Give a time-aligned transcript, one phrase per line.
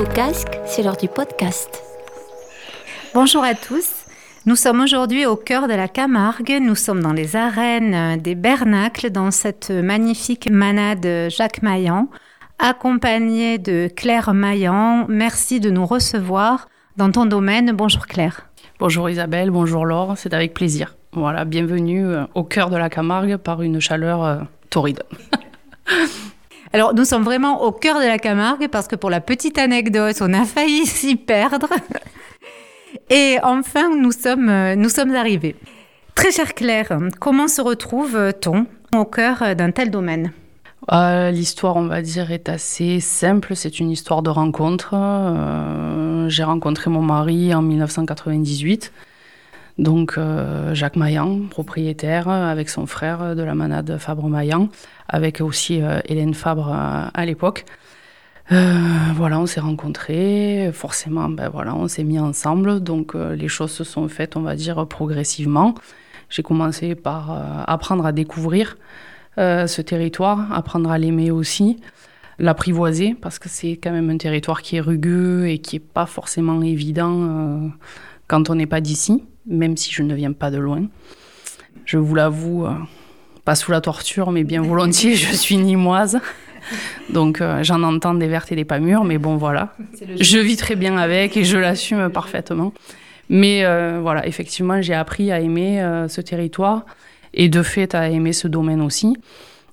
[0.00, 1.82] vos casques, c'est l'heure du podcast.
[3.12, 3.86] Bonjour à tous.
[4.46, 6.58] Nous sommes aujourd'hui au cœur de la Camargue.
[6.58, 12.08] Nous sommes dans les arènes des Bernacles, dans cette magnifique manade Jacques Maillan,
[12.58, 15.04] accompagnée de Claire Maillan.
[15.10, 17.72] Merci de nous recevoir dans ton domaine.
[17.72, 18.46] Bonjour Claire.
[18.78, 20.96] Bonjour Isabelle, bonjour Laure, c'est avec plaisir.
[21.12, 24.38] Voilà, bienvenue euh, au cœur de la Camargue par une chaleur euh,
[24.70, 25.02] torride.
[26.72, 30.16] Alors, nous sommes vraiment au cœur de la Camargue parce que pour la petite anecdote,
[30.20, 31.68] on a failli s'y perdre.
[33.08, 35.56] Et enfin, nous sommes, nous sommes arrivés.
[36.14, 40.32] Très chère Claire, comment se retrouve-t-on au cœur d'un tel domaine?
[40.92, 43.54] Euh, L'histoire, on va dire, est assez simple.
[43.54, 44.90] C'est une histoire de rencontre.
[44.94, 48.92] Euh, J'ai rencontré mon mari en 1998.
[49.80, 54.68] Donc euh, Jacques Maillan, propriétaire, avec son frère de la manade Fabre Maillan,
[55.08, 57.64] avec aussi euh, Hélène Fabre euh, à l'époque.
[58.50, 60.70] voilà, on s'est rencontrés.
[60.74, 62.80] Forcément, ben voilà, on s'est mis ensemble.
[62.80, 65.74] Donc les choses se sont faites, on va dire, progressivement.
[66.28, 67.30] J'ai commencé par
[67.68, 68.76] apprendre à découvrir
[69.36, 71.78] ce territoire, apprendre à l'aimer aussi,
[72.40, 76.06] l'apprivoiser, parce que c'est quand même un territoire qui est rugueux et qui n'est pas
[76.06, 77.70] forcément évident
[78.30, 80.86] quand on n'est pas d'ici même si je ne viens pas de loin.
[81.84, 82.74] Je vous l'avoue, euh,
[83.44, 86.20] pas sous la torture, mais bien volontiers, je suis nimoise.
[87.10, 89.74] Donc euh, j'en entends des vertes et des pas mûres, mais bon voilà.
[90.20, 92.72] Je vis très bien avec et je l'assume parfaitement.
[93.28, 96.84] Mais euh, voilà, effectivement, j'ai appris à aimer ce territoire
[97.32, 99.16] et de fait à aimer ce domaine aussi,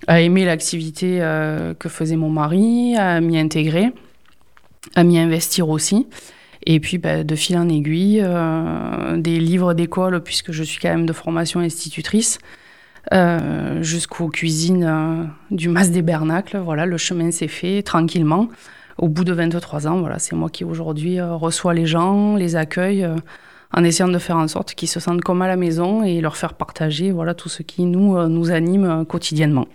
[0.07, 1.19] à aimer l'activité
[1.79, 3.91] que faisait mon mari, à m'y intégrer,
[4.95, 6.05] à m'y investir aussi.
[6.69, 10.89] Et puis, bah, de fil en aiguille, euh, des livres d'école, puisque je suis quand
[10.89, 12.39] même de formation institutrice,
[13.13, 16.57] euh, jusqu'aux cuisines euh, du Mas des Bernacles.
[16.57, 18.49] Voilà, le chemin s'est fait tranquillement.
[18.97, 23.07] Au bout de 23 ans, voilà, c'est moi qui aujourd'hui reçois les gens, les accueille,
[23.73, 26.35] en essayant de faire en sorte qu'ils se sentent comme à la maison et leur
[26.35, 29.67] faire partager voilà, tout ce qui nous, nous anime quotidiennement.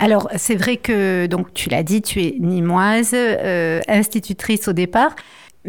[0.00, 3.14] Alors, c'est vrai que, donc, tu l'as dit, tu es nimoise,
[3.88, 5.14] institutrice au départ.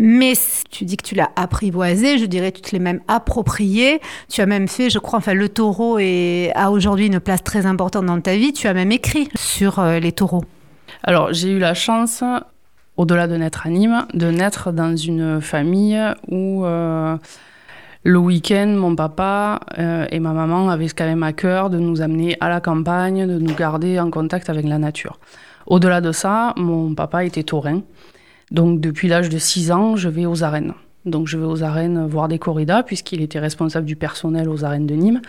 [0.02, 0.32] Mais
[0.72, 4.00] tu dis que tu l'as apprivoisé, je dirais tu te l'es même approprié.
[4.30, 8.06] Tu as même fait, je crois, enfin le taureau a aujourd'hui une place très importante
[8.06, 8.54] dans ta vie.
[8.54, 10.46] Tu as même écrit sur euh, les taureaux.
[11.04, 12.24] Alors j'ai eu la chance,
[12.96, 17.18] au-delà de naître à Nîmes, de naître dans une famille où euh,
[18.04, 22.02] le week-end, mon papa euh, et ma maman avaient quand même à cœur de nous
[22.02, 25.20] amener à la campagne, de nous garder en contact avec la nature.
[25.68, 27.82] Au-delà de ça, mon papa était taurin.
[28.52, 30.74] Donc depuis l'âge de 6 ans, je vais aux arènes.
[31.06, 34.88] Donc je vais aux arènes voir des corridas, puisqu'il était responsable du personnel aux arènes
[34.88, 35.22] de Nîmes.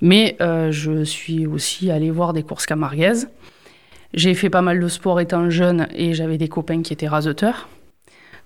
[0.00, 3.28] Mais euh, je suis aussi allée voir des courses camarguaises.
[4.14, 7.68] J'ai fait pas mal de sport étant jeune et j'avais des copains qui étaient raseteurs.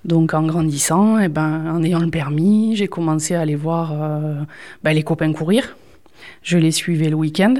[0.04, 4.34] Donc en grandissant, eh ben, en ayant le permis, j'ai commencé à aller voir euh,
[4.84, 5.76] ben, les copains courir.
[6.42, 7.54] Je les suivais le week-end.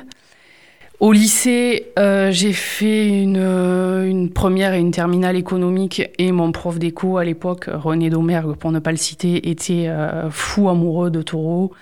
[0.98, 6.52] Au lycée, euh, j'ai fait une, euh, une, première et une terminale économique et mon
[6.52, 11.10] prof d'éco à l'époque, René Domergue, pour ne pas le citer, était euh, fou amoureux
[11.10, 11.72] de taureaux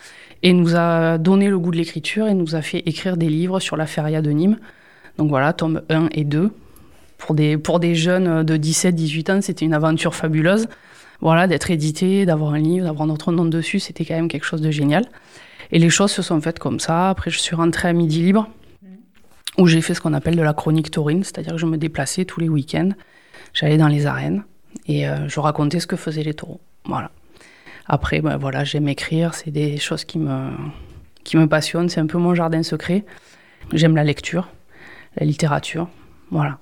[0.42, 3.60] et nous a donné le goût de l'écriture et nous a fait écrire des livres
[3.60, 4.58] sur la feria de Nîmes.
[5.16, 6.50] Donc voilà, tome 1 et 2.
[7.16, 10.66] Pour des, pour des jeunes de 17-18 ans, c'était une aventure fabuleuse.
[11.20, 14.60] Voilà, d'être édité, d'avoir un livre, d'avoir notre nom dessus, c'était quand même quelque chose
[14.60, 15.04] de génial.
[15.70, 17.10] Et les choses se sont faites comme ça.
[17.10, 18.48] Après, je suis rentrée à Midi Libre
[19.59, 22.25] où j'ai fait ce qu'on appelle de la chronique taurine, c'est-à-dire que je me déplaçais
[22.25, 22.91] tous les week-ends,
[23.53, 24.44] j'allais dans les arènes
[24.87, 26.60] et euh, je racontais ce que faisaient les taureaux.
[26.84, 27.10] Voilà.
[27.87, 30.50] Après, ben, voilà, j'aime écrire, c'est des choses qui me,
[31.22, 33.04] qui me passionnent, c'est un peu mon jardin secret.
[33.72, 34.48] J'aime la lecture,
[35.16, 35.88] la littérature,
[36.31, 36.59] voilà.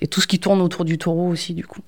[0.00, 1.80] Et tout ce qui tourne autour du taureau aussi, du coup.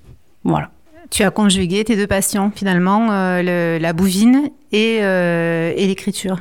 [0.44, 0.70] Voilà.
[1.10, 6.38] Tu as conjugué tes deux passions, finalement, euh, la bouvine et, euh, et l'écriture.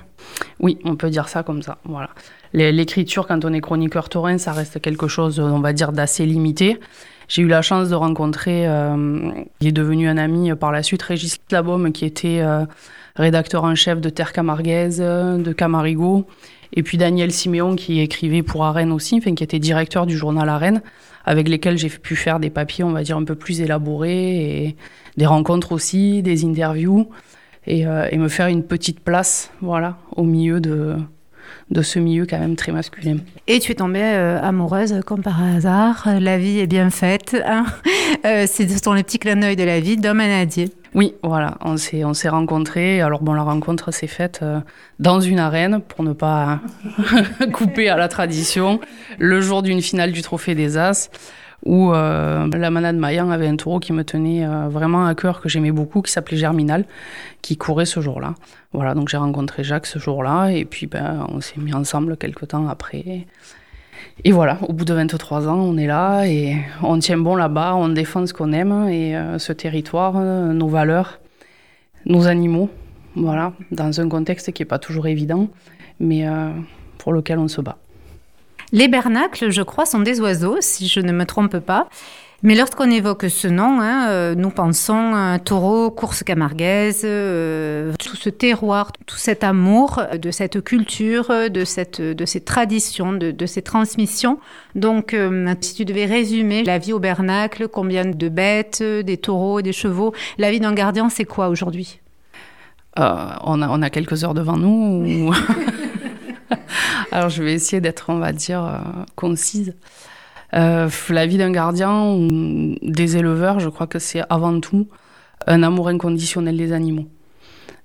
[0.59, 2.09] Oui, on peut dire ça comme ça, voilà.
[2.53, 6.79] L'écriture, quand on est chroniqueur taurin, ça reste quelque chose, on va dire, d'assez limité.
[7.27, 9.31] J'ai eu la chance de rencontrer, euh,
[9.61, 12.65] il est devenu un ami par la suite, Régis Labaume, qui était euh,
[13.15, 16.27] rédacteur en chef de Terre Camarguaise, de Camarigo,
[16.73, 20.49] et puis Daniel Siméon, qui écrivait pour Arène aussi, enfin, qui était directeur du journal
[20.49, 20.81] Arène,
[21.25, 24.75] avec lesquels j'ai pu faire des papiers, on va dire, un peu plus élaborés, et
[25.17, 27.09] des rencontres aussi, des interviews,
[27.67, 30.97] et, euh, et me faire une petite place, voilà, au milieu de,
[31.71, 33.17] de ce milieu quand même très masculin.
[33.47, 36.07] Et tu es tombée euh, amoureuse comme par hasard.
[36.19, 37.35] La vie est bien faite.
[37.45, 37.65] Hein
[38.25, 40.69] euh, ce sont les petits clins d'œil de la vie d'homme à Nadier.
[40.95, 43.01] Oui, voilà, on s'est, on s'est rencontrés.
[43.01, 44.59] Alors bon, la rencontre s'est faite euh,
[44.99, 46.61] dans une arène, pour ne pas
[47.53, 48.79] couper à la tradition,
[49.17, 51.09] le jour d'une finale du Trophée des As,
[51.65, 55.71] où la manade Mayan avait un taureau qui me tenait vraiment à cœur, que j'aimais
[55.71, 56.85] beaucoup, qui s'appelait Germinal,
[57.41, 58.35] qui courait ce jour-là.
[58.73, 62.49] Voilà, donc j'ai rencontré Jacques ce jour-là, et puis ben, on s'est mis ensemble quelques
[62.49, 63.27] temps après.
[64.25, 67.75] Et voilà, au bout de 23 ans, on est là et on tient bon là-bas,
[67.75, 71.19] on défend ce qu'on aime et ce territoire, nos valeurs,
[72.05, 72.69] nos animaux.
[73.15, 75.47] Voilà, dans un contexte qui n'est pas toujours évident,
[75.99, 76.49] mais euh,
[76.97, 77.77] pour lequel on se bat.
[78.73, 81.87] Les bernacles, je crois, sont des oiseaux, si je ne me trompe pas.
[82.41, 88.17] Mais lorsqu'on évoque ce nom, hein, euh, nous pensons à taureau, course camarguaise, euh, tout
[88.17, 93.45] ce terroir, tout cet amour de cette culture, de, cette, de ces traditions, de, de
[93.45, 94.39] ces transmissions.
[94.73, 95.15] Donc,
[95.61, 100.13] si tu devais résumer la vie au bernacle, combien de bêtes, des taureaux, des chevaux,
[100.39, 101.99] la vie d'un gardien, c'est quoi aujourd'hui?
[102.99, 105.31] Euh, on, a, on a quelques heures devant nous.
[107.11, 109.75] Alors je vais essayer d'être, on va dire, euh, concise.
[110.53, 114.87] Euh, la vie d'un gardien ou des éleveurs, je crois que c'est avant tout
[115.47, 117.07] un amour inconditionnel des animaux.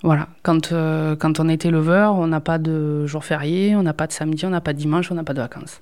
[0.03, 0.73] Voilà, quand,
[1.19, 4.47] quand on est éleveur, on n'a pas de jour férié, on n'a pas de samedi,
[4.47, 5.81] on n'a pas de dimanche, on n'a pas de vacances.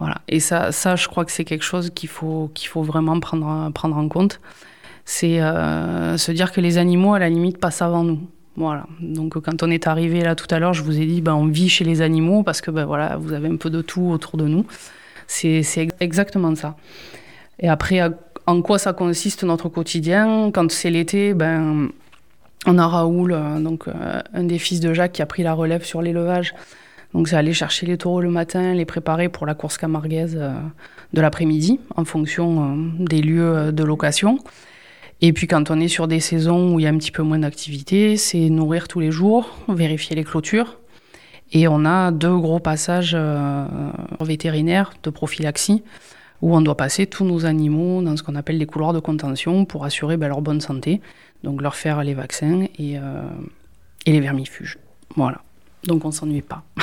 [0.00, 3.20] Voilà, et ça, ça je crois que c'est quelque chose qu'il faut, qu'il faut vraiment
[3.20, 4.40] prendre, prendre en compte.
[5.04, 8.20] C'est se dire que les animaux, à la limite, passent avant nous.
[8.56, 8.86] Voilà.
[9.00, 11.46] Donc quand on est arrivé là tout à l'heure, je vous ai dit, ben, on
[11.46, 14.36] vit chez les animaux parce que ben, voilà, vous avez un peu de tout autour
[14.38, 14.66] de nous.
[15.26, 15.62] C'est
[16.00, 16.76] exactement ça.
[17.58, 18.00] Et après,
[18.46, 20.50] en quoi ça consiste notre quotidien?
[20.52, 21.88] Quand c'est l'été, ben,
[22.66, 25.54] on a Raoul, euh, donc euh, un des fils de Jacques, qui a pris la
[25.54, 26.54] relève sur l'élevage.
[27.14, 30.52] Donc c'est aller chercher les taureaux le matin, les préparer pour la course camarguaise euh,
[31.12, 34.38] de l'après-midi, en fonction des lieux de location.
[35.22, 37.22] Et puis quand on est sur des saisons où il y a un petit peu
[37.22, 40.78] moins d'activité, c'est nourrir tous les jours, vérifier les clôtures.
[41.52, 43.66] Et on a deux gros passages euh,
[44.20, 45.82] vétérinaires de prophylaxie
[46.42, 49.64] où on doit passer tous nos animaux dans ce qu'on appelle les couloirs de contention
[49.64, 51.00] pour assurer ben, leur bonne santé.
[51.44, 53.22] Donc leur faire les vaccins et, euh,
[54.04, 54.78] et les vermifuges.
[55.14, 55.42] Voilà.
[55.84, 56.64] Donc on s'ennuie pas.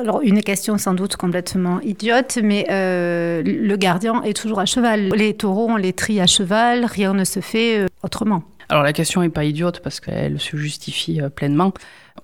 [0.00, 5.08] Alors, une question sans doute complètement idiote, mais euh, le gardien est toujours à cheval.
[5.08, 8.44] Les taureaux, on les trie à cheval, rien ne se fait euh, autrement.
[8.68, 11.72] Alors, la question n'est pas idiote parce qu'elle se justifie euh, pleinement.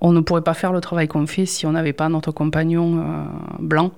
[0.00, 3.26] On ne pourrait pas faire le travail qu'on fait si on n'avait pas notre compagnon
[3.58, 3.90] blanc,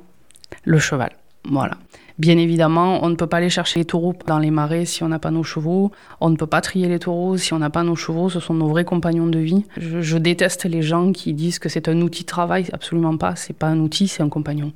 [0.64, 1.10] le cheval.
[1.44, 1.76] Voilà.
[2.18, 5.08] Bien évidemment, on ne peut pas aller chercher les taureaux dans les marais si on
[5.08, 5.92] n'a pas nos chevaux.
[6.20, 8.30] On ne peut pas trier les taureaux si on n'a pas nos chevaux.
[8.30, 9.64] Ce sont nos vrais compagnons de vie.
[9.76, 12.68] Je, déteste les gens qui disent que c'est un outil de travail.
[12.72, 13.36] Absolument pas.
[13.36, 14.72] C'est pas un outil, c'est un compagnon.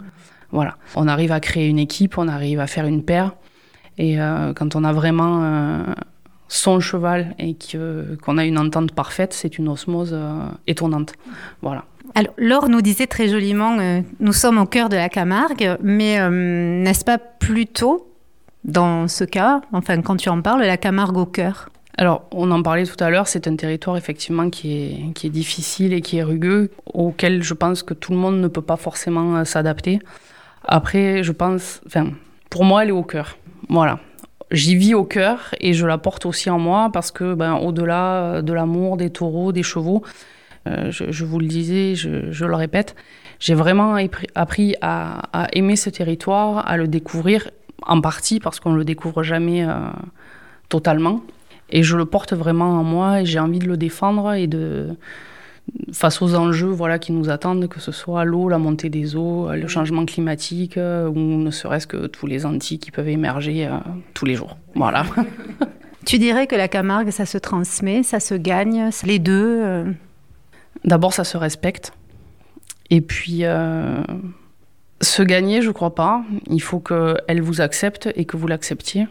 [0.53, 0.77] Voilà.
[0.97, 3.33] On arrive à créer une équipe, on arrive à faire une paire.
[3.97, 5.85] Et euh, quand on a vraiment euh,
[6.49, 7.57] son cheval et
[8.23, 11.15] qu'on a une entente parfaite, c'est une osmose euh, étonnante.
[11.63, 11.85] Voilà.
[12.15, 16.19] Alors, Laure nous disait très joliment, euh, nous sommes au cœur de la Camargue, mais
[16.19, 16.29] euh,
[16.83, 18.09] n'est-ce pas plutôt,
[18.65, 21.69] dans ce cas, enfin quand tu en parles, la Camargue au cœur?
[21.97, 25.31] Alors, on en parlait tout à l'heure, c'est un territoire effectivement qui est, qui est
[25.31, 28.77] difficile et qui est rugueux, auquel je pense que tout le monde ne peut pas
[28.77, 30.01] forcément euh, s'adapter.
[30.65, 32.09] Après, je pense, enfin,
[32.49, 33.39] pour moi, elle est au cœur.
[33.69, 34.01] Voilà.
[34.51, 38.43] J'y vis au cœur et je la porte aussi en moi parce que, ben, au-delà
[38.43, 40.03] de l'amour des taureaux, des chevaux,
[40.71, 42.95] euh, je, vous le disais, je, le répète,
[43.39, 43.97] j'ai vraiment
[44.35, 47.51] appris à, aimer ce territoire, à le découvrir
[47.83, 49.75] en partie parce qu'on ne le découvre jamais euh,
[50.69, 51.23] totalement.
[51.71, 54.89] Et je le porte vraiment en moi et j'ai envie de le défendre et de
[55.93, 59.49] face aux enjeux voilà, qui nous attendent, que ce soit l'eau, la montée des eaux,
[59.53, 63.69] le changement climatique, euh, ou ne serait-ce que tous les antis qui peuvent émerger
[64.15, 64.57] tous les jours.
[64.75, 65.07] Voilà.
[66.07, 69.95] tu dirais que la Camargue, ça se transmet, ça se gagne, les deux
[70.85, 71.93] D'abord, ça se respecte.
[72.91, 74.03] Et puis, euh,
[75.01, 76.23] se gagner, je crois pas.
[76.49, 79.07] Il faut qu'elle vous accepte et que vous l'acceptiez.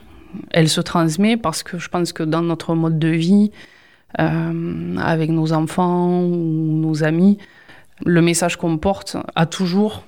[0.51, 3.51] Elle se transmet parce que je pense que dans notre mode de vie,
[4.19, 7.37] euh, avec nos enfants ou nos amis,
[8.05, 10.03] le message qu'on porte a toujours,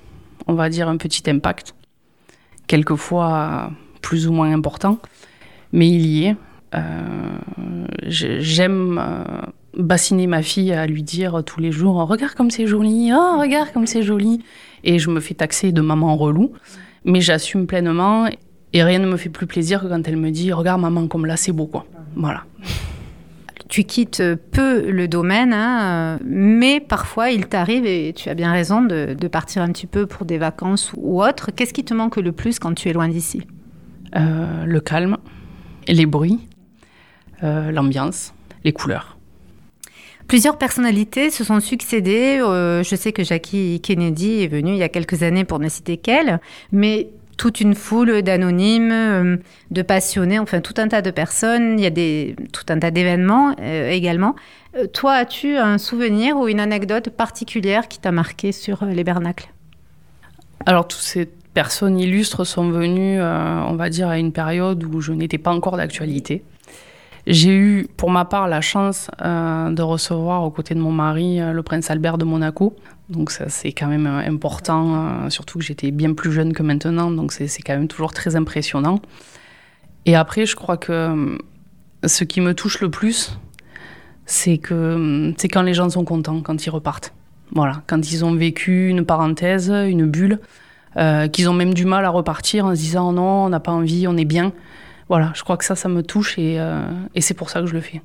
[0.46, 1.74] on va dire, un petit impact.
[2.66, 4.98] Quelquefois plus ou moins important,
[5.72, 6.36] mais il y est.
[6.74, 7.36] Euh,
[8.08, 9.00] j'aime
[9.76, 13.72] bassiner ma fille à lui dire tous les jours Regarde comme c'est joli, oh, regarde
[13.72, 14.42] comme c'est joli.
[14.84, 16.52] Et je me fais taxer de maman relou,
[17.04, 18.28] mais j'assume pleinement
[18.72, 21.26] et rien ne me fait plus plaisir que quand elle me dit Regarde maman, comme
[21.26, 21.86] là c'est beau, quoi.
[22.16, 22.44] Voilà.
[23.68, 28.82] Tu quittes peu le domaine, hein, mais parfois il t'arrive, et tu as bien raison,
[28.82, 31.50] de, partir un petit peu pour des vacances ou autre.
[31.50, 33.42] Qu'est-ce qui te manque le plus quand tu es loin d'ici?
[34.14, 35.16] Euh, Le calme,
[35.88, 36.40] les bruits,
[37.42, 39.16] euh, l'ambiance, les couleurs.
[40.32, 42.40] Plusieurs personnalités se sont succédées.
[42.40, 45.68] Euh, je sais que Jackie Kennedy est venue il y a quelques années pour ne
[45.68, 46.40] citer qu'elle,
[46.72, 49.36] mais toute une foule d'anonymes, euh,
[49.72, 51.78] de passionnés, enfin tout un tas de personnes.
[51.78, 54.34] Il y a des, tout un tas d'événements euh, également.
[54.94, 59.52] Toi, as-tu un souvenir ou une anecdote particulière qui t'a marqué sur les Bernacles?
[60.64, 65.12] Alors, toutes ces personnes illustres sont venues, on va dire, à une période où je
[65.12, 66.42] n'étais pas encore d'actualité.
[67.26, 71.62] J'ai eu, pour ma part, la chance de recevoir aux côtés de mon mari le
[71.62, 72.76] prince Albert de Monaco,
[73.12, 76.62] donc ça, c'est quand même euh, important, euh, surtout que j'étais bien plus jeune que
[76.62, 79.00] maintenant, donc c'est quand même toujours très impressionnant.
[80.06, 81.38] Et après, je crois que euh,
[82.04, 83.38] ce qui me touche le plus,
[84.24, 87.12] c'est que c'est quand les gens sont contents, quand ils repartent.
[87.54, 90.40] Voilà, quand ils ont vécu une parenthèse, une bulle,
[91.32, 94.06] qu'ils ont même du mal à repartir en se disant non, on n'a pas envie,
[94.06, 94.52] on est bien.
[95.12, 96.58] Voilà, je crois que ça, ça me touche et,
[97.14, 98.00] et c'est pour ça que je le fais.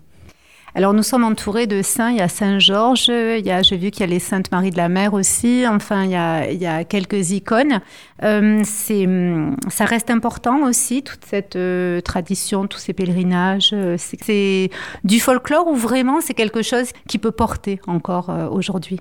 [0.77, 4.05] Alors nous sommes entourés de saints, il y a Saint-Georges, j'ai vu qu'il y a
[4.05, 7.81] les Saintes Marie de la Mer aussi, enfin il y a, quelques icônes.
[8.21, 13.71] Euh, ça reste important aussi, toute cette euh, tradition, tous ces pèlerinages.
[13.73, 14.69] Euh, c'est
[15.03, 18.99] du folklore ou vraiment c'est quelque chose qui peut porter encore aujourd'hui?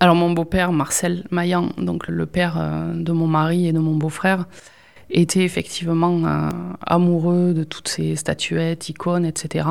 [0.00, 2.56] Alors mon beau-père Marcel Maillan, donc le père
[2.92, 4.46] de mon mari et de mon beau-frère,
[5.10, 6.48] était effectivement
[6.86, 9.64] amoureux de toutes ces statuettes, icônes, etc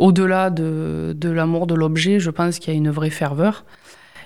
[0.00, 3.64] au-delà de, l'amour de l'objet, je pense qu'il y a une vraie ferveur.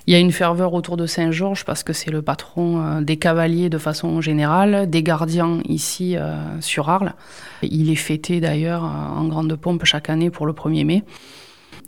[0.06, 3.16] Il y a une ferveur autour de Saint-Georges parce que c'est le patron euh, des
[3.16, 7.14] cavaliers de façon générale, des gardiens ici euh, sur Arles.
[7.62, 11.02] Il est fêté d'ailleurs euh, en grande pompe chaque année pour le 1er mai.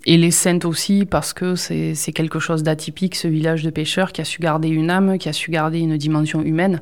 [0.07, 4.21] Et les saintes aussi parce que c'est quelque chose d'atypique, ce village de pêcheurs qui
[4.21, 6.81] a su garder une âme, qui a su garder une dimension humaine.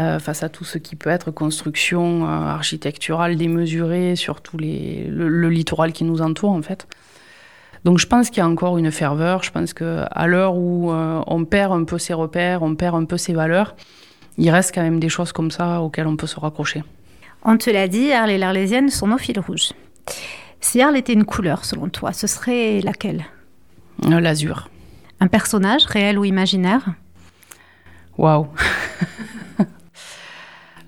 [0.00, 5.04] Euh, face à tout ce qui peut être construction euh, architecturale démesurée sur tout les,
[5.06, 6.86] le, littoral qui nous entoure en fait.
[7.84, 11.22] Donc je pense qu'il y a encore une ferveur, je pense qu'à l'heure où euh,
[11.26, 13.76] on perd un peu ses repères, on perd un peu ses valeurs,
[14.38, 16.84] il reste quand même des choses comme ça auxquelles on peut se raccrocher.
[17.44, 19.72] On te l'a dit, Arles et l'Arlésienne sont nos fils rouges.
[20.58, 23.26] Si Arles était une couleur selon toi, ce serait laquelle?
[24.08, 24.70] L'azur.
[25.20, 26.94] Un personnage réel ou imaginaire?
[28.16, 28.48] Waouh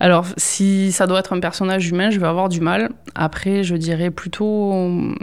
[0.05, 2.91] Alors, si ça doit être un personnage humain, je vais avoir du mal.
[3.15, 5.17] Après, je dirais plutôt hum,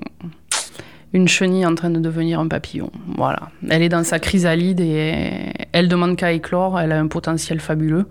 [1.13, 2.89] une chenille en train de devenir un papillon.
[3.15, 3.51] Voilà.
[3.69, 6.79] Elle est dans sa chrysalide et elle demande qu'à éclore.
[6.79, 8.07] Elle a un potentiel fabuleux.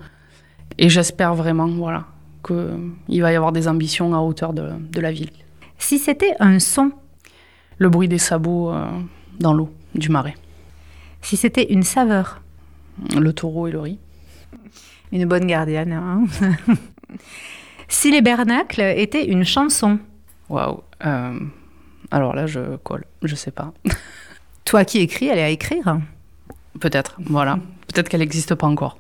[0.78, 2.04] Et j'espère vraiment, voilà,
[2.46, 5.32] qu'il va y avoir des ambitions à hauteur de, la ville.
[5.76, 6.92] Si c'était un son
[7.78, 8.86] Le bruit des sabots euh,
[9.40, 10.36] dans l'eau du marais.
[11.20, 12.40] Si c'était une saveur
[13.18, 13.98] Le taureau et le riz.
[15.12, 15.92] Une bonne gardienne.
[15.92, 16.24] Hein.
[17.88, 19.98] si les bernacles étaient une chanson
[20.48, 20.82] Waouh.
[21.04, 21.38] Euh,
[22.10, 23.04] alors là, je colle.
[23.22, 23.72] Je sais pas.
[24.64, 26.00] Toi qui écris, elle est à écrire
[26.78, 27.58] Peut-être, voilà.
[27.88, 28.98] Peut-être qu'elle n'existe pas encore.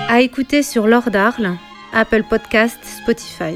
[0.09, 1.57] À écouter sur l'Or d'Arles,
[1.91, 3.55] Apple Podcast, Spotify.